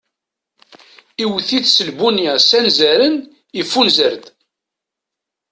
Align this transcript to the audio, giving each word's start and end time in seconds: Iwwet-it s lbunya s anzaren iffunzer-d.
Iwwet-it 1.23 1.65
s 1.69 1.77
lbunya 1.87 2.33
s 2.47 2.49
anzaren 2.57 3.15
iffunzer-d. 3.61 4.23